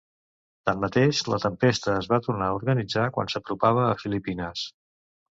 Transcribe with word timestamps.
Tanmateix, 0.67 1.17
la 1.33 1.37
tempesta 1.43 1.91
es 1.97 2.09
va 2.13 2.17
tornar 2.27 2.47
a 2.53 2.55
organitzar 2.59 3.03
quan 3.17 3.29
s'apropava 3.33 3.83
a 3.91 3.99
Filipines. 4.05 4.65